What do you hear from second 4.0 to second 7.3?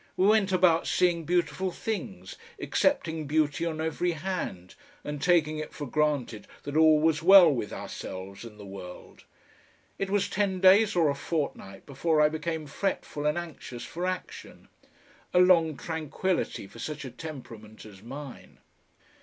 hand, and taking it for granted that all was